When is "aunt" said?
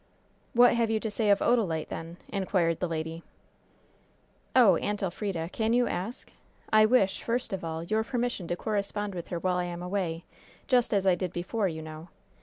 4.77-5.03